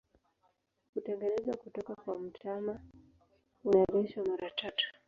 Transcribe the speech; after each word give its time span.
Hutengenezwa 0.93 1.57
kutoka 1.57 1.95
kwa 1.95 2.19
mtama, 2.19 2.79
hunereshwa 3.63 4.25
mara 4.25 4.49
tatu. 4.49 4.85